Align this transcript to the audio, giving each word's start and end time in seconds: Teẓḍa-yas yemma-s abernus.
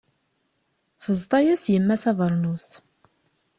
Teẓḍa-yas 1.03 1.63
yemma-s 1.73 2.03
abernus. 2.11 2.67